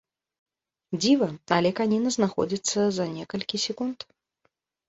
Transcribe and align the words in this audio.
Дзіва, 1.01 1.27
але 1.59 1.71
каніна 1.81 2.09
знаходзіцца 2.17 2.79
за 2.97 3.05
некалькі 3.19 3.57
секунд. 3.67 3.97